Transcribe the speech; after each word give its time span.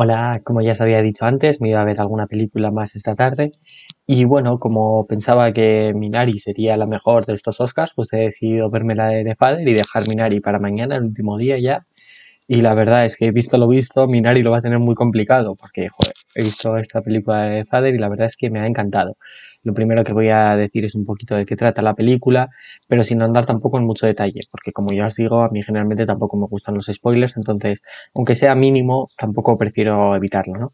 Hola, 0.00 0.38
como 0.44 0.60
ya 0.62 0.70
os 0.70 0.80
había 0.80 1.02
dicho 1.02 1.24
antes, 1.24 1.60
me 1.60 1.70
iba 1.70 1.80
a 1.80 1.84
ver 1.84 2.00
alguna 2.00 2.28
película 2.28 2.70
más 2.70 2.94
esta 2.94 3.16
tarde. 3.16 3.50
Y 4.06 4.24
bueno, 4.26 4.60
como 4.60 5.04
pensaba 5.08 5.52
que 5.52 5.92
Minari 5.92 6.38
sería 6.38 6.76
la 6.76 6.86
mejor 6.86 7.26
de 7.26 7.34
estos 7.34 7.60
Oscars, 7.60 7.94
pues 7.96 8.12
he 8.12 8.18
decidido 8.18 8.70
verme 8.70 8.94
la 8.94 9.08
de 9.08 9.24
The 9.24 9.62
y 9.68 9.74
dejar 9.74 10.06
Minari 10.06 10.38
para 10.38 10.60
mañana, 10.60 10.94
el 10.94 11.02
último 11.02 11.36
día 11.36 11.58
ya. 11.58 11.80
Y 12.50 12.62
la 12.62 12.74
verdad 12.74 13.04
es 13.04 13.16
que 13.18 13.26
he 13.26 13.30
visto 13.30 13.58
lo 13.58 13.68
visto, 13.68 14.06
Minari 14.06 14.42
lo 14.42 14.50
va 14.50 14.58
a 14.58 14.62
tener 14.62 14.78
muy 14.78 14.94
complicado, 14.94 15.54
porque 15.54 15.88
joder, 15.90 16.14
he 16.34 16.42
visto 16.42 16.78
esta 16.78 17.02
película 17.02 17.42
de 17.42 17.58
The 17.58 17.64
Father 17.66 17.94
y 17.94 17.98
la 17.98 18.08
verdad 18.08 18.24
es 18.26 18.36
que 18.38 18.48
me 18.48 18.58
ha 18.58 18.66
encantado. 18.66 19.18
Lo 19.64 19.74
primero 19.74 20.02
que 20.02 20.14
voy 20.14 20.30
a 20.30 20.56
decir 20.56 20.86
es 20.86 20.94
un 20.94 21.04
poquito 21.04 21.36
de 21.36 21.44
qué 21.44 21.56
trata 21.56 21.82
la 21.82 21.92
película, 21.92 22.48
pero 22.86 23.04
sin 23.04 23.20
andar 23.20 23.44
tampoco 23.44 23.76
en 23.76 23.84
mucho 23.84 24.06
detalle, 24.06 24.40
porque 24.50 24.72
como 24.72 24.94
ya 24.94 25.08
os 25.08 25.16
digo, 25.16 25.42
a 25.42 25.50
mí 25.50 25.62
generalmente 25.62 26.06
tampoco 26.06 26.38
me 26.38 26.46
gustan 26.46 26.74
los 26.74 26.86
spoilers, 26.86 27.36
entonces, 27.36 27.82
aunque 28.14 28.34
sea 28.34 28.54
mínimo, 28.54 29.10
tampoco 29.18 29.58
prefiero 29.58 30.16
evitarlo, 30.16 30.54
¿no? 30.54 30.70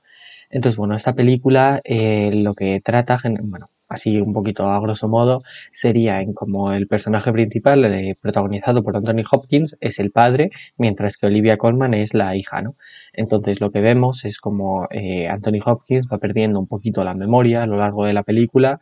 Entonces, 0.51 0.77
bueno, 0.77 0.95
esta 0.95 1.15
película 1.15 1.81
eh, 1.83 2.31
lo 2.35 2.55
que 2.55 2.81
trata, 2.85 3.19
bueno, 3.25 3.67
así 3.95 4.21
un 4.21 4.33
poquito 4.33 4.67
a 4.67 4.81
grosso 4.81 5.09
modo, 5.09 5.43
sería 5.73 6.21
en 6.21 6.33
como 6.35 6.73
el 6.73 6.87
personaje 6.87 7.33
principal, 7.33 7.85
eh, 7.87 8.15
protagonizado 8.21 8.83
por 8.83 8.97
Anthony 8.97 9.25
Hopkins, 9.31 9.77
es 9.81 9.99
el 9.99 10.11
padre, 10.11 10.51
mientras 10.79 11.17
que 11.17 11.27
Olivia 11.27 11.57
Colman 11.57 11.95
es 11.95 12.15
la 12.15 12.37
hija, 12.37 12.61
¿no? 12.63 12.75
Entonces 13.13 13.61
lo 13.61 13.71
que 13.71 13.81
vemos 13.81 14.25
es 14.25 14.39
como 14.39 14.87
eh, 14.91 15.29
Anthony 15.29 15.61
Hopkins 15.65 16.07
va 16.13 16.19
perdiendo 16.19 16.59
un 16.59 16.67
poquito 16.67 17.05
la 17.05 17.15
memoria 17.15 17.63
a 17.63 17.67
lo 17.67 17.77
largo 17.77 18.05
de 18.05 18.13
la 18.13 18.23
película 18.23 18.81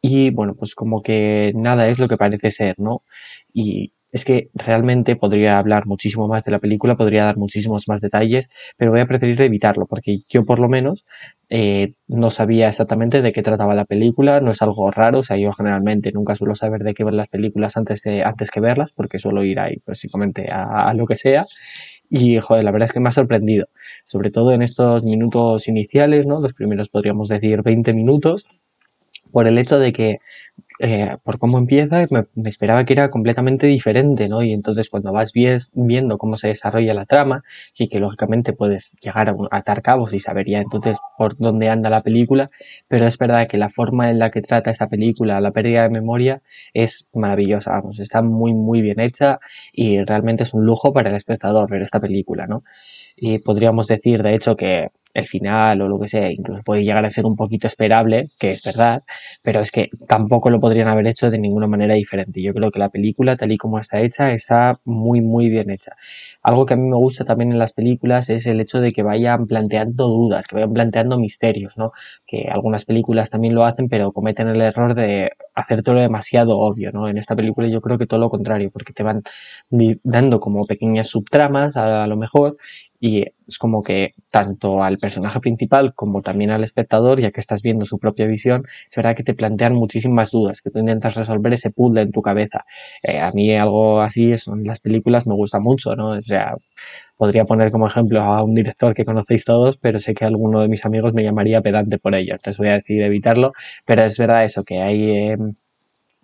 y 0.00 0.30
bueno, 0.30 0.54
pues 0.54 0.74
como 0.74 1.02
que 1.02 1.52
nada 1.54 1.88
es 1.88 1.98
lo 1.98 2.08
que 2.08 2.16
parece 2.16 2.50
ser, 2.50 2.74
¿no? 2.78 3.02
Y 3.52 3.92
es 4.12 4.24
que 4.24 4.50
realmente 4.54 5.16
podría 5.16 5.58
hablar 5.58 5.86
muchísimo 5.86 6.28
más 6.28 6.44
de 6.44 6.52
la 6.52 6.58
película, 6.58 6.96
podría 6.96 7.24
dar 7.24 7.38
muchísimos 7.38 7.88
más 7.88 8.00
detalles, 8.00 8.50
pero 8.76 8.92
voy 8.92 9.00
a 9.00 9.06
preferir 9.06 9.40
evitarlo, 9.40 9.86
porque 9.86 10.18
yo 10.28 10.44
por 10.44 10.58
lo 10.58 10.68
menos 10.68 11.06
eh, 11.48 11.94
no 12.08 12.30
sabía 12.30 12.68
exactamente 12.68 13.22
de 13.22 13.32
qué 13.32 13.42
trataba 13.42 13.74
la 13.74 13.86
película, 13.86 14.40
no 14.40 14.52
es 14.52 14.62
algo 14.62 14.90
raro, 14.90 15.20
o 15.20 15.22
sea, 15.22 15.36
yo 15.38 15.52
generalmente 15.52 16.12
nunca 16.12 16.34
suelo 16.34 16.54
saber 16.54 16.82
de 16.82 16.94
qué 16.94 17.04
ver 17.04 17.14
las 17.14 17.28
películas 17.28 17.76
antes, 17.76 18.02
de, 18.02 18.22
antes 18.22 18.50
que 18.50 18.60
verlas, 18.60 18.92
porque 18.92 19.18
suelo 19.18 19.44
ir 19.44 19.58
ahí 19.58 19.76
básicamente 19.86 20.50
a, 20.50 20.88
a 20.88 20.94
lo 20.94 21.06
que 21.06 21.16
sea. 21.16 21.46
Y, 22.14 22.38
joder, 22.40 22.64
la 22.64 22.72
verdad 22.72 22.84
es 22.86 22.92
que 22.92 23.00
me 23.00 23.08
ha 23.08 23.12
sorprendido, 23.12 23.68
sobre 24.04 24.30
todo 24.30 24.52
en 24.52 24.60
estos 24.60 25.04
minutos 25.06 25.66
iniciales, 25.66 26.26
¿no? 26.26 26.40
Los 26.40 26.52
primeros 26.52 26.90
podríamos 26.90 27.28
decir 27.28 27.62
20 27.62 27.94
minutos, 27.94 28.48
por 29.32 29.48
el 29.48 29.58
hecho 29.58 29.78
de 29.78 29.92
que 29.92 30.18
eh, 30.84 31.16
por 31.22 31.38
cómo 31.38 31.58
empieza, 31.58 32.04
me, 32.10 32.48
esperaba 32.48 32.84
que 32.84 32.92
era 32.94 33.08
completamente 33.08 33.68
diferente, 33.68 34.28
¿no? 34.28 34.42
Y 34.42 34.52
entonces 34.52 34.90
cuando 34.90 35.12
vas 35.12 35.32
viendo 35.32 36.18
cómo 36.18 36.36
se 36.36 36.48
desarrolla 36.48 36.92
la 36.92 37.06
trama, 37.06 37.42
sí 37.70 37.88
que 37.88 38.00
lógicamente 38.00 38.52
puedes 38.52 38.96
llegar 39.00 39.28
a, 39.28 39.36
atar 39.52 39.82
cabos 39.82 40.12
y 40.12 40.18
saber 40.18 40.48
ya 40.48 40.60
entonces 40.60 40.98
por 41.16 41.36
dónde 41.36 41.68
anda 41.68 41.88
la 41.88 42.02
película, 42.02 42.50
pero 42.88 43.06
es 43.06 43.16
verdad 43.16 43.46
que 43.46 43.58
la 43.58 43.68
forma 43.68 44.10
en 44.10 44.18
la 44.18 44.30
que 44.30 44.42
trata 44.42 44.70
esta 44.70 44.88
película, 44.88 45.40
la 45.40 45.52
pérdida 45.52 45.84
de 45.84 45.90
memoria, 45.90 46.42
es 46.74 47.06
maravillosa, 47.12 47.72
vamos, 47.72 48.00
está 48.00 48.22
muy, 48.22 48.52
muy 48.52 48.82
bien 48.82 48.98
hecha 48.98 49.38
y 49.72 50.02
realmente 50.02 50.42
es 50.42 50.52
un 50.52 50.66
lujo 50.66 50.92
para 50.92 51.10
el 51.10 51.16
espectador 51.16 51.70
ver 51.70 51.82
esta 51.82 52.00
película, 52.00 52.46
¿no? 52.48 52.64
Y 53.16 53.38
podríamos 53.38 53.86
decir, 53.86 54.22
de 54.22 54.34
hecho, 54.34 54.56
que 54.56 54.88
el 55.14 55.26
final 55.26 55.80
o 55.82 55.86
lo 55.86 55.98
que 55.98 56.08
sea, 56.08 56.30
incluso 56.30 56.62
puede 56.62 56.84
llegar 56.84 57.04
a 57.04 57.10
ser 57.10 57.26
un 57.26 57.36
poquito 57.36 57.66
esperable, 57.66 58.26
que 58.38 58.50
es 58.50 58.62
verdad, 58.64 59.02
pero 59.42 59.60
es 59.60 59.70
que 59.70 59.90
tampoco 60.08 60.50
lo 60.50 60.60
podrían 60.60 60.88
haber 60.88 61.06
hecho 61.06 61.30
de 61.30 61.38
ninguna 61.38 61.66
manera 61.66 61.94
diferente. 61.94 62.40
Yo 62.40 62.54
creo 62.54 62.70
que 62.70 62.78
la 62.78 62.88
película, 62.88 63.36
tal 63.36 63.52
y 63.52 63.58
como 63.58 63.78
está 63.78 64.00
hecha, 64.00 64.32
está 64.32 64.74
muy, 64.84 65.20
muy 65.20 65.48
bien 65.48 65.70
hecha. 65.70 65.92
Algo 66.42 66.64
que 66.66 66.74
a 66.74 66.76
mí 66.76 66.88
me 66.88 66.96
gusta 66.96 67.24
también 67.24 67.52
en 67.52 67.58
las 67.58 67.72
películas 67.72 68.30
es 68.30 68.46
el 68.46 68.60
hecho 68.60 68.80
de 68.80 68.92
que 68.92 69.02
vayan 69.02 69.46
planteando 69.46 70.08
dudas, 70.08 70.46
que 70.46 70.56
vayan 70.56 70.72
planteando 70.72 71.18
misterios, 71.18 71.76
¿no? 71.76 71.92
Que 72.26 72.48
algunas 72.50 72.84
películas 72.84 73.30
también 73.30 73.54
lo 73.54 73.64
hacen, 73.64 73.88
pero 73.88 74.12
cometen 74.12 74.48
el 74.48 74.60
error 74.60 74.94
de 74.94 75.32
hacer 75.54 75.82
todo 75.82 75.96
demasiado 75.96 76.58
obvio, 76.58 76.90
¿no? 76.92 77.08
En 77.08 77.18
esta 77.18 77.36
película 77.36 77.68
yo 77.68 77.80
creo 77.80 77.98
que 77.98 78.06
todo 78.06 78.20
lo 78.20 78.30
contrario, 78.30 78.70
porque 78.70 78.92
te 78.92 79.02
van 79.02 79.20
dando 80.02 80.40
como 80.40 80.64
pequeñas 80.64 81.08
subtramas 81.08 81.76
a, 81.76 82.04
a 82.04 82.06
lo 82.06 82.16
mejor 82.16 82.56
y 83.04 83.24
es 83.48 83.58
como 83.58 83.82
que 83.82 84.14
tanto 84.30 84.80
al 84.84 84.96
personaje 84.96 85.40
principal 85.40 85.92
como 85.92 86.22
también 86.22 86.52
al 86.52 86.62
espectador, 86.62 87.20
ya 87.20 87.32
que 87.32 87.40
estás 87.40 87.60
viendo 87.60 87.84
su 87.84 87.98
propia 87.98 88.28
visión, 88.28 88.62
es 88.88 88.94
verdad 88.94 89.16
que 89.16 89.24
te 89.24 89.34
plantean 89.34 89.74
muchísimas 89.74 90.30
dudas, 90.30 90.62
que 90.62 90.70
tú 90.70 90.78
intentas 90.78 91.16
resolver 91.16 91.52
ese 91.52 91.70
puzzle 91.70 92.02
en 92.02 92.12
tu 92.12 92.22
cabeza. 92.22 92.64
Eh, 93.02 93.18
a 93.18 93.32
mí 93.32 93.50
algo 93.50 94.00
así 94.00 94.30
en 94.30 94.62
las 94.64 94.78
películas 94.78 95.26
me 95.26 95.34
gusta 95.34 95.58
mucho, 95.58 95.96
¿no? 95.96 96.10
O 96.10 96.22
sea, 96.22 96.54
podría 97.16 97.44
poner 97.44 97.72
como 97.72 97.88
ejemplo 97.88 98.22
a 98.22 98.44
un 98.44 98.54
director 98.54 98.94
que 98.94 99.04
conocéis 99.04 99.44
todos, 99.44 99.78
pero 99.78 99.98
sé 99.98 100.14
que 100.14 100.24
alguno 100.24 100.60
de 100.60 100.68
mis 100.68 100.86
amigos 100.86 101.12
me 101.12 101.24
llamaría 101.24 101.60
pedante 101.60 101.98
por 101.98 102.14
ello, 102.14 102.34
entonces 102.34 102.56
voy 102.58 102.68
a 102.68 102.74
decidir 102.74 103.02
evitarlo, 103.02 103.50
pero 103.84 104.04
es 104.04 104.16
verdad 104.16 104.44
eso, 104.44 104.62
que 104.62 104.80
hay... 104.80 105.10
Eh, 105.10 105.36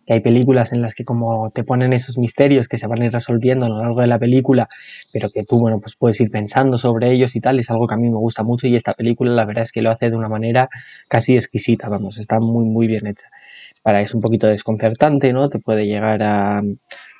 que 0.09 0.15
hay 0.15 0.21
películas 0.21 0.73
en 0.73 0.81
las 0.81 0.95
que 0.95 1.05
como 1.05 1.51
te 1.51 1.65
ponen 1.65 1.93
esos 1.93 2.17
misterios 2.17 2.67
que 2.67 2.79
se 2.79 2.87
van 2.87 3.03
a 3.03 3.05
ir 3.05 3.13
resolviendo 3.13 3.67
a 3.67 3.69
lo 3.69 3.79
largo 3.79 4.01
de 4.01 4.07
la 4.07 4.19
película, 4.19 4.67
pero 5.13 5.29
que 5.29 5.45
tú, 5.45 5.59
bueno, 5.59 5.81
pues 5.81 5.97
puedes 5.97 6.19
ir 6.23 6.31
pensando 6.31 6.79
sobre 6.79 7.13
ellos 7.13 7.37
y 7.37 7.41
tal, 7.43 7.59
es 7.59 7.69
algo 7.69 7.87
que 7.87 7.93
a 7.93 7.99
mí 7.99 8.09
me 8.09 8.17
gusta 8.17 8.43
mucho 8.43 8.67
y 8.67 8.75
esta 8.75 8.95
película 8.95 9.31
la 9.33 9.45
verdad 9.45 9.65
es 9.65 9.73
que 9.73 9.83
lo 9.83 9.91
hace 9.91 10.09
de 10.09 10.17
una 10.17 10.31
manera 10.31 10.71
casi 11.09 11.35
exquisita, 11.35 11.91
vamos, 11.91 12.17
está 12.17 12.41
muy, 12.41 12.65
muy 12.65 12.87
bien 12.87 13.07
hecha. 13.07 13.29
Para 13.83 14.01
es 14.01 14.15
un 14.15 14.23
poquito 14.23 14.47
desconcertante, 14.47 15.35
¿no? 15.35 15.51
Te 15.51 15.59
puede 15.59 15.85
llegar 15.85 16.23
a, 16.23 16.63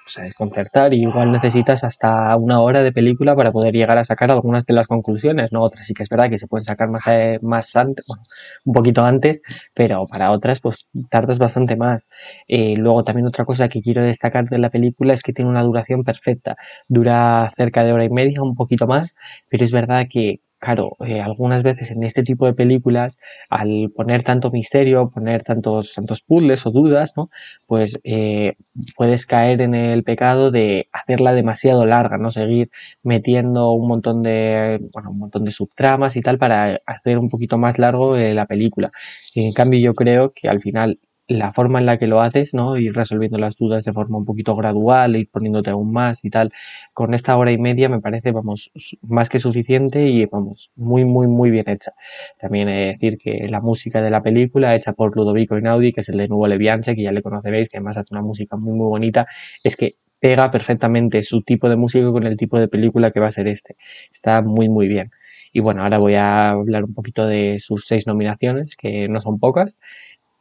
pues, 0.09 0.19
a 0.19 0.23
desconcertar 0.23 0.95
y 0.95 1.03
igual 1.03 1.31
necesitas 1.31 1.85
hasta 1.85 2.35
una 2.37 2.61
hora 2.61 2.83
de 2.83 2.93
película 2.93 3.37
para 3.37 3.53
poder 3.53 3.75
llegar 3.75 3.99
a 3.99 4.05
sacar 4.05 4.31
algunas 4.31 4.65
de 4.65 4.73
las 4.73 4.87
conclusiones, 4.87 5.53
¿no? 5.53 5.61
Otras 5.63 5.87
sí 5.87 5.93
que 5.93 6.03
es 6.03 6.09
verdad 6.09 6.31
que 6.31 6.39
se 6.39 6.47
pueden 6.47 6.65
sacar 6.65 6.89
más, 6.89 7.07
eh, 7.09 7.39
más 7.43 7.77
antes, 7.77 8.07
bueno, 8.09 8.23
un 8.65 8.73
poquito 8.73 9.05
antes, 9.05 9.43
pero 9.75 10.07
para 10.07 10.33
otras 10.33 10.61
pues 10.61 10.89
tardas 11.11 11.39
bastante 11.39 11.77
más. 11.77 12.09
Eh, 12.49 12.75
luego 12.79 13.05
también 13.05 13.27
otra 13.27 13.45
cosa 13.45 13.69
que 13.69 13.83
quiero 13.83 14.03
destacar 14.03 14.47
de 14.47 14.59
la 14.59 14.71
película 14.71 15.13
es 15.13 15.23
que 15.23 15.35
tiene 15.35 15.51
una 15.51 15.63
duración 15.63 16.05
perfecta. 16.05 16.57
Dura 16.89 17.53
cerca 17.55 17.85
de 17.85 17.93
hora 17.93 18.05
y 18.05 18.11
media, 18.11 18.43
un 18.43 18.55
poquito 18.55 18.87
más, 18.87 19.15
pero 19.51 19.63
es 19.65 19.73
verdad 19.73 20.07
que 20.11 20.41
claro, 20.59 20.97
eh, 21.07 21.21
algunas 21.21 21.63
veces 21.63 21.91
en 21.91 22.03
este 22.03 22.23
tipo 22.23 22.47
de 22.47 22.55
películas, 22.55 23.19
al 23.49 23.91
poner 23.95 24.23
tanto 24.23 24.51
misterio, 24.51 25.11
poner 25.11 25.45
tantos, 25.45 25.95
tantos 25.95 26.23
puzzles 26.23 26.67
o 26.67 26.71
dudas, 26.71 27.15
¿no? 27.17 27.27
Pues 27.67 27.99
eh, 28.05 28.55
puedes 28.97 29.27
caer 29.27 29.61
en 29.61 29.75
el 29.75 30.05
pecado 30.05 30.51
de 30.51 30.89
hacerla 30.93 31.33
demasiado 31.33 31.87
larga, 31.87 32.19
¿no? 32.19 32.31
Seguir 32.31 32.71
metiendo 33.03 33.73
un 33.73 33.89
montón 33.89 34.23
de, 34.23 34.81
bueno, 34.93 35.11
un 35.11 35.19
montón 35.19 35.45
de 35.45 35.51
subtramas 35.51 36.17
y 36.17 36.23
tal 36.23 36.39
para 36.39 36.81
hacer 36.87 37.19
un 37.19 37.29
poquito 37.29 37.59
más 37.59 37.79
largo 37.79 38.17
eh, 38.17 38.35
la 38.35 38.47
película. 38.47 38.91
En 39.35 39.53
cambio 39.53 39.81
yo 39.81 39.95
creo 39.95 40.33
que 40.33 40.49
al 40.49 40.61
final 40.61 40.99
la 41.29 41.53
forma 41.53 41.79
en 41.79 41.87
la 41.87 41.99
que 41.99 42.07
lo 42.07 42.21
haces, 42.23 42.55
¿no? 42.55 42.79
Ir 42.79 42.95
resolviendo 42.95 43.39
las 43.39 43.59
dudas 43.59 43.85
de 43.85 43.93
forma 43.93 44.17
un 44.19 44.25
poquito 44.25 44.57
gradual, 44.57 45.15
ir 45.15 45.29
poniéndote 45.31 45.71
aún 45.71 45.93
más 45.93 46.25
y 46.25 46.31
tal. 46.31 46.51
Con 46.95 47.13
esta 47.15 47.37
hora 47.37 47.53
y 47.53 47.59
media 47.59 47.89
me 47.91 48.01
parece, 48.01 48.33
vamos, 48.33 48.71
más 49.03 49.29
que 49.29 49.39
suficiente 49.39 50.07
y, 50.07 50.25
vamos, 50.27 50.71
muy, 50.75 51.05
muy, 51.05 51.29
muy 51.29 51.51
bien 51.51 51.69
hecha. 51.69 51.93
También 52.41 52.69
he 52.71 52.77
de 52.77 52.87
decir 52.87 53.19
que 53.19 53.47
la 53.49 53.61
música 53.61 54.01
de 54.01 54.11
la 54.11 54.23
película, 54.23 54.75
hecha 54.75 54.95
por 54.95 55.15
Ludovico 55.15 55.57
Einaudi, 55.57 55.93
que 55.93 56.01
es 56.01 56.09
el 56.09 56.17
de 56.17 56.29
Nuevo 56.29 56.47
Levianche, 56.47 56.95
que 56.95 57.03
ya 57.03 57.13
le 57.13 57.23
conoceréis, 57.23 57.69
que 57.69 57.77
además 57.77 57.99
hace 57.99 58.15
una 58.15 58.23
música 58.23 58.57
muy, 58.57 58.73
muy 58.73 58.87
bonita, 58.89 59.27
es 59.63 59.77
que 59.77 59.97
pega 60.21 60.51
perfectamente 60.51 61.23
su 61.23 61.43
tipo 61.43 61.69
de 61.69 61.77
música 61.77 62.11
con 62.11 62.27
el 62.27 62.37
tipo 62.37 62.59
de 62.59 62.69
película 62.69 63.11
que 63.11 63.21
va 63.21 63.29
a 63.29 63.33
ser 63.33 63.49
este. 63.49 63.75
Está 64.13 64.41
muy, 64.43 64.69
muy 64.69 64.89
bien. 64.89 65.11
Y 65.53 65.61
bueno, 65.61 65.83
ahora 65.83 65.99
voy 65.99 66.15
a 66.15 66.51
hablar 66.51 66.85
un 66.85 66.95
poquito 66.95 67.27
de 67.27 67.59
sus 67.59 67.87
seis 67.87 68.07
nominaciones, 68.07 68.77
que 68.77 69.09
no 69.09 69.21
son 69.21 69.39
pocas. 69.39 69.75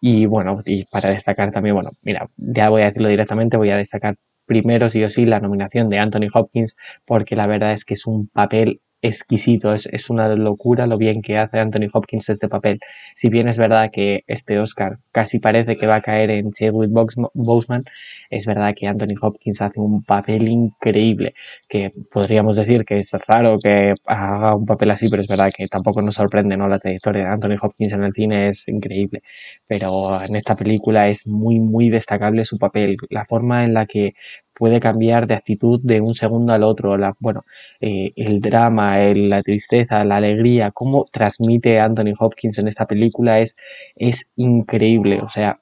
Y 0.02 0.26
bueno, 0.26 0.60
y 0.66 0.86
para 0.86 1.10
destacar 1.10 1.52
también, 1.52 1.76
bueno, 1.76 1.90
mira, 2.04 2.28
ya 2.38 2.70
voy 2.70 2.82
a 2.84 2.86
decirlo 2.86 3.10
directamente, 3.10 3.58
voy 3.58 3.70
a 3.72 3.78
destacar 3.78 4.16
primero 4.46 4.90
sí 4.90 5.04
o 5.04 5.10
sí 5.10 5.26
la 5.26 5.40
nominación 5.40 5.90
de 5.90 6.00
Anthony 6.00 6.28
Hopkins, 6.34 6.76
porque 7.06 7.36
la 7.36 7.48
verdad 7.48 7.74
es 7.74 7.84
que 7.84 7.96
es 7.96 8.06
un 8.08 8.28
papel 8.28 8.82
exquisito, 9.02 9.74
es, 9.74 9.88
es, 9.92 10.10
una 10.10 10.28
locura 10.36 10.88
lo 10.88 10.98
bien 10.98 11.22
que 11.22 11.38
hace 11.38 11.60
Anthony 11.60 11.88
Hopkins 11.94 12.30
este 12.30 12.48
papel. 12.50 12.80
Si 13.16 13.30
bien 13.30 13.48
es 13.48 13.58
verdad 13.58 13.90
que 13.92 14.24
este 14.28 14.60
Oscar 14.60 14.98
casi 15.12 15.40
parece 15.40 15.78
que 15.78 15.88
va 15.88 15.98
a 15.98 16.02
caer 16.02 16.32
en 16.32 16.52
Chadwick 16.52 16.92
Boseman, 17.34 17.84
es 18.30 18.46
verdad 18.46 18.74
que 18.76 18.88
Anthony 18.88 19.16
Hopkins 19.22 19.62
hace 19.62 19.80
un 19.80 20.04
papel 20.04 20.48
increíble, 20.48 21.34
que 21.68 21.92
podríamos 22.12 22.56
decir 22.56 22.86
que 22.86 22.98
es 22.98 23.12
raro 23.28 23.58
que 23.60 23.94
haga 24.06 24.56
un 24.56 24.66
papel 24.66 24.92
así, 24.92 25.08
pero 25.10 25.22
es 25.22 25.28
verdad 25.28 25.52
que 25.56 25.68
tampoco 25.68 26.02
nos 26.02 26.16
sorprende, 26.16 26.58
¿no? 26.58 26.68
La 26.68 26.80
trayectoria 26.80 27.24
de 27.24 27.30
Anthony 27.30 27.58
Hopkins 27.62 27.94
en 27.94 28.04
el 28.04 28.14
cine 28.14 28.50
es 28.50 28.68
increíble, 28.68 29.22
pero 29.68 30.20
en 30.28 30.36
esta 30.36 30.56
película 30.56 31.08
es 31.08 31.28
muy, 31.28 31.60
muy 31.60 31.90
destacable 31.90 32.44
su 32.44 32.58
papel, 32.58 32.98
la 33.10 33.26
forma 33.26 33.64
en 33.64 33.74
la 33.74 33.86
que 33.86 34.14
puede 34.58 34.80
cambiar 34.80 35.28
de 35.28 35.36
actitud 35.36 35.80
de 35.84 36.02
un 36.02 36.14
segundo 36.14 36.54
al 36.54 36.64
otro. 36.64 36.98
La, 36.98 37.16
bueno, 37.20 37.46
eh, 37.80 38.12
el 38.16 38.40
drama, 38.42 38.98
la 39.14 39.42
tristeza, 39.44 40.04
la 40.04 40.18
alegría, 40.18 40.72
cómo 40.72 41.06
transmite 41.06 41.80
Anthony 41.80 42.14
Hopkins 42.18 42.58
en 42.60 42.68
esta 42.68 42.86
película 42.86 43.40
es, 43.40 43.58
es 43.96 44.30
increíble. 44.36 45.20
O 45.22 45.30
sea, 45.30 45.60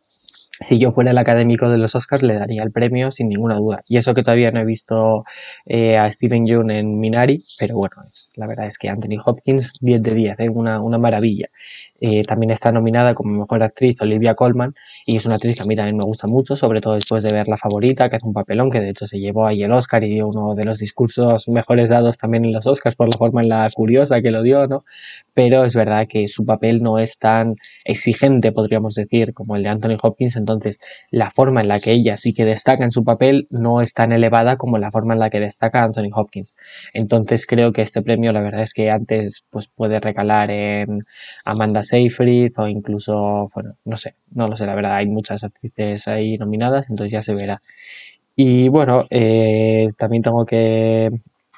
si 0.60 0.78
yo 0.78 0.92
fuera 0.92 1.12
el 1.12 1.18
académico 1.18 1.69
de 1.69 1.78
los 1.78 1.96
Oscars 1.96 2.24
le 2.24 2.36
daría 2.36 2.63
el 2.63 2.72
premio 2.72 3.12
sin 3.12 3.30
ninguna 3.30 3.56
duda. 3.56 3.84
Y 3.88 3.98
eso 3.98 4.13
que 4.13 4.24
todavía 4.24 4.52
no 4.52 4.60
he 4.60 4.66
visto 4.66 5.24
eh, 5.66 5.98
a 5.98 6.10
Steven 6.10 6.46
Yeun 6.46 6.72
en 6.72 6.98
Minari, 6.98 7.44
pero 7.60 7.75
bueno, 7.75 7.96
es, 8.06 8.30
la 8.36 8.48
verdad 8.48 8.66
es 8.68 8.78
que 8.78 8.90
Anthony 8.90 9.19
Hopkins 9.24 9.74
10 9.81 10.02
de 10.02 10.13
10, 10.13 10.40
¿eh? 10.40 10.50
una, 10.50 10.81
una 10.81 10.98
maravilla. 10.98 11.50
Eh, 12.02 12.24
también 12.24 12.52
está 12.52 12.72
nominada 12.74 13.13
como 13.13 13.40
mejor 13.40 13.63
actriz 13.63 14.02
Olivia 14.02 14.36
Colman 14.36 14.75
y 15.06 15.16
es 15.16 15.25
una 15.25 15.36
actriz 15.36 15.56
que 15.56 15.63
a 15.63 15.66
mí 15.66 15.75
también 15.78 15.96
me 15.98 16.04
gusta 16.04 16.28
mucho, 16.28 16.56
sobre 16.56 16.81
todo 16.81 16.96
después 16.96 17.24
de 17.24 17.31
ver 17.31 17.48
La 17.48 17.56
Favorita, 17.57 18.10
que 18.10 18.18
hace 18.18 18.28
un 18.28 18.34
papelón, 18.34 18.69
que 18.69 18.81
de 18.81 18.90
hecho 18.90 19.07
se 19.07 19.18
llevó 19.18 19.48
ahí 19.48 19.63
el 19.63 19.72
Oscar 19.72 20.04
y 20.04 20.10
dio 20.10 20.28
uno 20.28 20.56
de 20.56 20.66
los 20.66 20.80
discursos 20.80 21.48
mejores 21.48 21.90
dados 21.90 22.18
también 22.18 22.44
en 22.46 22.52
los 22.52 22.68
Oscars 22.68 22.96
por 22.96 23.07
la 23.12 23.18
forma 23.18 23.42
en 23.42 23.50
la 23.50 23.69
curiosa 23.74 24.22
que 24.22 24.31
lo 24.31 24.44
dio, 24.44 24.68
¿no? 24.68 24.84
Pero 25.36 25.66
es 25.66 25.76
verdad 25.76 26.08
que 26.10 26.28
su 26.28 26.46
papel 26.46 26.82
no 26.82 26.98
es 26.98 27.20
tan 27.20 27.56
exigente, 27.84 28.52
podríamos 28.52 28.96
decir, 28.96 29.34
como 29.34 29.56
el 29.56 29.64
de 29.64 29.70
Anthony 29.70 29.98
Hopkins, 30.02 30.38
entonces 30.38 30.80
la 31.12 31.30
forma 31.30 31.62
en 31.62 31.68
la 31.68 31.80
que 31.80 31.92
ella 31.92 32.18
sí 32.18 32.34
que 32.34 32.46
destaca 32.46 32.84
en 32.84 32.92
su 32.92 33.04
papel 33.04 33.48
no 33.52 33.82
es 33.82 33.94
tan 33.94 34.12
elevada 34.14 34.56
como 34.58 34.78
la 34.80 34.92
forma 34.92 35.14
en 35.14 35.20
la 35.20 35.30
que 35.30 35.40
destaca 35.40 35.84
Anthony 35.84 36.10
Hopkins. 36.14 36.56
Entonces 36.94 37.46
creo 37.46 37.72
que 37.74 37.82
este 37.84 38.02
premio 38.02 38.32
la 38.32 38.42
verdad 38.42 38.62
es 38.62 38.74
que 38.74 38.90
antes 38.90 39.46
pues 39.52 39.68
puede 39.68 40.00
recalar 40.00 40.50
en 40.52 41.06
Amanda 41.44 41.84
Seyfried 41.84 42.54
o 42.58 42.68
incluso, 42.68 43.52
bueno, 43.54 43.72
no 43.84 43.98
sé, 43.98 44.16
no 44.31 44.48
lo 44.48 44.56
sé, 44.56 44.66
la 44.66 44.76
verdad, 44.76 44.96
hay 44.96 45.08
muchas 45.08 45.44
actrices 45.44 46.08
ahí 46.08 46.38
nominadas, 46.38 46.90
entonces 46.90 47.12
ya 47.12 47.22
se 47.22 47.36
verá. 47.36 47.62
Y 48.36 48.68
bueno, 48.70 49.06
eh, 49.10 49.88
también 49.98 50.24
tengo 50.24 50.46
que, 50.46 51.10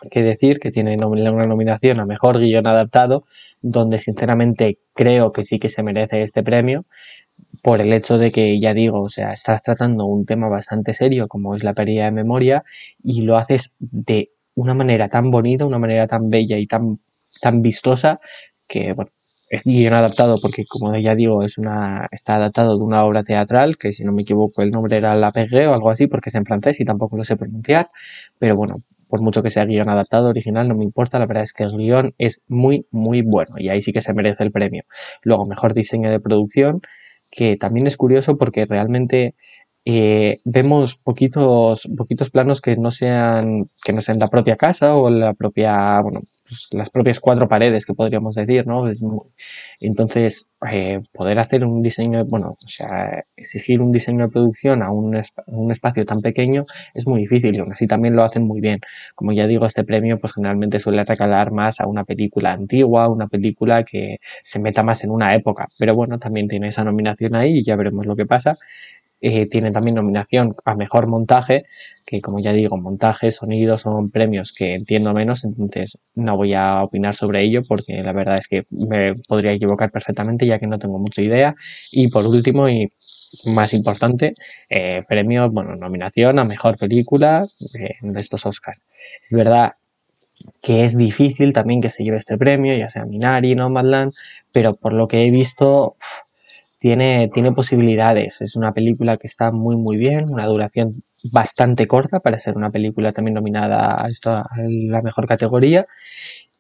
que, 0.10 0.24
decir 0.24 0.60
que 0.60 0.72
tiene 0.72 0.96
una 0.96 1.46
nominación 1.46 2.00
a 2.00 2.06
Mejor 2.06 2.40
Guión 2.40 2.68
Adaptado, 2.68 3.26
donde 3.62 4.00
sinceramente 4.00 4.78
creo 4.94 5.32
que 5.32 5.44
sí 5.44 5.60
que 5.60 5.70
se 5.70 5.84
merece 5.84 6.22
este 6.22 6.44
premio, 6.44 6.82
por 7.62 7.82
el 7.82 7.92
hecho 7.94 8.18
de 8.18 8.32
que, 8.32 8.60
ya 8.60 8.74
digo, 8.74 9.02
o 9.02 9.10
sea, 9.10 9.32
estás 9.32 9.64
tratando 9.64 10.06
un 10.06 10.26
tema 10.26 10.48
bastante 10.48 10.94
serio 10.94 11.28
como 11.28 11.56
es 11.56 11.64
la 11.64 11.74
pérdida 11.74 12.06
de 12.06 12.12
memoria 12.12 12.64
y 13.04 13.22
lo 13.22 13.38
haces 13.38 13.74
de 13.80 14.32
una 14.56 14.74
manera 14.74 15.10
tan 15.10 15.32
bonita, 15.32 15.66
una 15.66 15.80
manera 15.80 16.08
tan 16.08 16.30
bella 16.30 16.58
y 16.58 16.68
tan, 16.68 17.00
tan 17.42 17.62
vistosa 17.62 18.20
que, 18.68 18.94
bueno, 18.94 19.12
es 19.50 19.64
guion 19.64 19.94
adaptado 19.94 20.38
porque, 20.42 20.64
como 20.68 20.96
ya 20.98 21.16
digo, 21.16 21.42
es 21.42 21.58
una, 21.58 22.08
está 22.12 22.36
adaptado 22.36 22.78
de 22.78 22.84
una 22.84 23.06
obra 23.06 23.24
teatral, 23.24 23.78
que 23.78 23.92
si 23.92 24.04
no 24.04 24.12
me 24.12 24.24
equivoco 24.24 24.62
el 24.62 24.72
nombre 24.72 24.98
era 24.98 25.16
La 25.16 25.32
Pegue 25.32 25.68
o 25.68 25.74
algo 25.74 25.90
así, 25.90 26.08
porque 26.08 26.30
es 26.30 26.36
en 26.36 26.46
francés 26.46 26.80
y 26.80 26.86
tampoco 26.86 27.18
lo 27.18 27.24
sé 27.24 27.38
pronunciar, 27.38 27.88
pero 28.40 28.56
bueno, 28.56 28.84
por 29.08 29.22
mucho 29.22 29.44
que 29.44 29.50
sea 29.50 29.66
guion 29.66 29.90
adaptado 29.90 30.30
original, 30.30 30.68
no 30.68 30.76
me 30.76 30.84
importa, 30.84 31.20
la 31.20 31.26
verdad 31.26 31.44
es 31.44 31.54
que 31.54 31.64
el 31.64 31.78
guion 31.78 32.14
es 32.18 32.44
muy, 32.48 32.86
muy 32.92 33.22
bueno 33.22 33.56
y 33.58 33.70
ahí 33.70 33.82
sí 33.82 33.94
que 33.94 34.02
se 34.02 34.14
merece 34.14 34.44
el 34.44 34.52
premio. 34.52 34.84
Luego, 35.24 35.46
mejor 35.46 35.74
diseño 35.74 36.10
de 36.10 36.20
producción, 36.20 36.80
que 37.32 37.58
también 37.58 37.88
es 37.88 37.98
curioso 37.98 38.38
porque 38.38 38.66
realmente 38.66 39.36
eh, 39.90 40.42
vemos 40.44 40.98
poquitos, 40.98 41.88
poquitos 41.96 42.30
planos 42.30 42.60
que 42.60 42.76
no 42.76 42.92
sean, 42.92 43.70
que 43.86 43.94
no 43.94 44.02
sean 44.02 44.20
la 44.20 44.28
propia 44.28 44.58
casa 44.58 44.96
o 44.98 45.10
la 45.10 45.34
propia, 45.34 46.02
bueno, 46.02 46.24
pues, 46.46 46.68
las 46.72 46.90
propias 46.90 47.22
cuatro 47.22 47.48
paredes 47.48 47.86
que 47.86 47.94
podríamos 47.94 48.36
decir, 48.36 48.68
¿no? 48.68 48.84
entonces, 49.80 50.50
eh, 50.70 51.00
poder 51.14 51.40
hacer 51.40 51.64
un 51.64 51.82
diseño, 51.82 52.26
bueno, 52.26 52.58
o 52.62 52.68
sea, 52.68 53.24
exigir 53.38 53.82
un 53.82 53.94
diseño 53.94 54.26
de 54.26 54.32
producción 54.32 54.84
a 54.84 54.92
un, 54.92 55.22
un, 55.48 55.72
espacio 55.72 56.06
tan 56.06 56.20
pequeño 56.20 56.64
es 56.94 57.08
muy 57.08 57.22
difícil 57.22 57.56
y 57.56 57.60
aún 57.60 57.72
así 57.72 57.88
también 57.88 58.14
lo 58.16 58.24
hacen 58.24 58.44
muy 58.44 58.60
bien. 58.60 58.80
Como 59.16 59.32
ya 59.32 59.48
digo, 59.48 59.66
este 59.66 59.84
premio 59.86 60.18
pues 60.18 60.34
generalmente 60.34 60.80
suele 60.80 61.04
recalar 61.06 61.52
más 61.52 61.80
a 61.80 61.88
una 61.88 62.04
película 62.04 62.52
antigua, 62.52 63.10
una 63.10 63.28
película 63.28 63.84
que 63.84 64.18
se 64.44 64.60
meta 64.60 64.84
más 64.84 65.04
en 65.06 65.12
una 65.12 65.34
época, 65.34 65.68
pero 65.80 65.96
bueno, 65.96 66.20
también 66.20 66.48
tiene 66.48 66.68
esa 66.70 66.84
nominación 66.84 67.36
ahí 67.36 67.60
y 67.60 67.64
ya 67.64 67.76
veremos 67.78 68.06
lo 68.06 68.16
que 68.16 68.26
pasa. 68.26 68.56
Eh, 69.20 69.48
tiene 69.48 69.72
también 69.72 69.96
nominación 69.96 70.52
a 70.66 70.76
mejor 70.76 71.08
montaje, 71.08 71.66
que 72.06 72.22
como 72.22 72.38
ya 72.40 72.54
digo, 72.54 72.78
montaje, 72.78 73.32
sonido 73.32 73.78
son 73.78 74.12
premios 74.12 74.54
que 74.54 74.76
entiendo 74.76 75.14
menos, 75.14 75.44
entonces 75.44 75.98
no 76.14 76.38
voy 76.38 76.54
a 76.54 76.84
opinar 76.84 77.16
sobre 77.16 77.44
ello 77.44 77.62
porque 77.68 78.04
la 78.04 78.14
verdad 78.14 78.38
es 78.38 78.48
que 78.48 78.66
me 78.70 79.14
podría 79.28 79.54
equivocar 79.54 79.90
perfectamente 79.92 80.46
ya 80.46 80.60
que 80.60 80.68
no 80.68 80.78
tengo 80.78 81.00
mucha 81.00 81.22
idea. 81.22 81.56
Y 81.92 82.10
por 82.10 82.26
último 82.28 82.70
y 82.70 82.88
más 83.54 83.74
importante, 83.74 84.36
eh, 84.70 85.04
premio, 85.08 85.50
bueno, 85.50 85.76
nominación 85.76 86.40
a 86.40 86.46
mejor 86.46 86.78
película 86.78 87.46
eh, 87.80 87.90
de 88.02 88.20
estos 88.20 88.46
Oscars. 88.46 88.86
Es 89.26 89.36
verdad 89.36 89.74
que 90.62 90.84
es 90.84 90.98
difícil 90.98 91.54
también 91.54 91.82
que 91.82 91.90
se 91.90 92.04
lleve 92.04 92.18
este 92.18 92.38
premio, 92.38 92.76
ya 92.78 92.90
sea 92.90 93.06
Minari, 93.06 93.56
Nomadland, 93.56 94.14
pero 94.52 94.76
por 94.76 94.94
lo 94.94 95.08
que 95.08 95.26
he 95.26 95.32
visto, 95.32 95.96
tiene, 96.88 97.30
tiene 97.34 97.52
posibilidades. 97.52 98.40
Es 98.40 98.56
una 98.56 98.72
película 98.72 99.18
que 99.18 99.28
está 99.28 99.52
muy, 99.52 99.76
muy 99.76 99.98
bien, 99.98 100.24
una 100.32 100.46
duración 100.46 100.94
bastante 101.34 101.86
corta 101.86 102.22
para 102.22 102.38
ser 102.38 102.56
una 102.56 102.70
película 102.70 103.12
también 103.12 103.36
nominada 103.36 104.06
a, 104.06 104.08
esto, 104.08 104.30
a 104.30 104.48
la 104.56 105.02
mejor 105.02 105.28
categoría. 105.28 105.84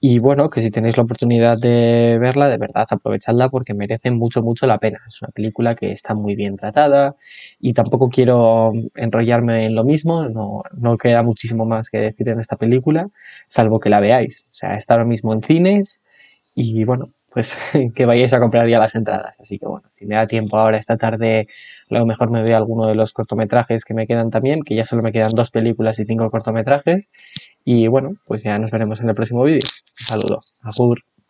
Y 0.01 0.19
bueno, 0.19 0.50
que 0.50 0.59
si 0.59 0.69
tenéis 0.69 0.97
la 0.97 1.03
oportunidad 1.03 1.57
de 1.57 2.18
verla, 2.19 2.50
de 2.50 2.57
verdad 2.57 2.85
aprovechadla 2.89 3.47
porque 3.47 3.74
merece 3.74 4.12
mucho, 4.12 4.41
mucho 4.44 4.68
la 4.68 4.79
pena. 4.79 5.00
Es 5.07 5.21
una 5.21 5.31
película 5.31 5.75
que 5.75 5.94
está 5.94 6.13
muy 6.13 6.35
bien 6.35 6.57
tratada 6.57 7.15
y 7.62 7.71
tampoco 7.71 8.09
quiero 8.09 8.74
enrollarme 8.95 9.63
en 9.63 9.75
lo 9.75 9.85
mismo, 9.85 10.27
no, 10.27 10.62
no 10.74 10.97
queda 10.97 11.24
muchísimo 11.24 11.65
más 11.65 11.89
que 11.89 12.00
decir 12.00 12.27
en 12.27 12.39
esta 12.41 12.57
película, 12.57 13.07
salvo 13.47 13.79
que 13.79 13.89
la 13.89 14.01
veáis. 14.01 14.41
O 14.41 14.56
sea, 14.56 14.75
está 14.75 14.95
ahora 14.95 15.06
mismo 15.06 15.31
en 15.31 15.41
cines 15.41 16.03
y 16.53 16.83
bueno, 16.83 17.06
pues 17.38 17.56
que 17.95 18.06
vayáis 18.07 18.34
a 18.34 18.39
comprar 18.39 18.68
ya 18.68 18.80
las 18.80 18.95
entradas. 18.95 19.39
Así 19.39 19.60
que 19.60 19.68
bueno, 19.68 19.88
si 19.92 20.07
me 20.07 20.16
da 20.16 20.25
tiempo 20.25 20.57
ahora 20.57 20.80
esta 20.80 20.98
tarde, 20.98 21.48
a 21.92 21.94
lo 21.94 22.04
mejor 22.07 22.31
me 22.31 22.42
veo 22.42 22.57
alguno 22.57 22.88
de 22.88 22.95
los 22.95 23.13
cortometrajes 23.13 23.86
que 23.86 23.94
me 23.94 24.07
quedan 24.07 24.31
también, 24.31 24.62
que 24.66 24.74
ya 24.74 24.86
solo 24.86 25.04
me 25.04 25.12
quedan 25.12 25.34
dos 25.36 25.51
películas 25.51 26.00
y 26.00 26.06
cinco 26.06 26.31
cortometrajes. 26.31 27.10
Y 27.63 27.88
bueno, 27.89 28.10
pues 28.25 28.42
ya 28.42 28.57
nos 28.57 28.72
veremos 28.72 29.01
en 29.01 29.10
el 29.10 29.13
próximo 29.13 29.44
vídeo. 29.44 29.60
Un 29.62 30.07
saludo. 30.07 30.39
Agur. 30.63 31.04